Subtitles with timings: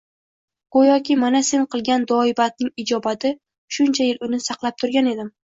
[0.77, 3.33] Go`yoki Mana sen qilgan duoibadning ijobati,
[3.79, 5.33] shuncha yil uni saqlab turgan edim